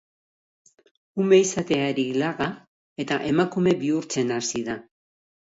[1.23, 2.47] Ume izateari laga
[3.05, 4.81] eta emakume bihurtzen hasi da.